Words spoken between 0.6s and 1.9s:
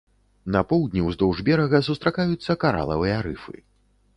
поўдні ўздоўж берага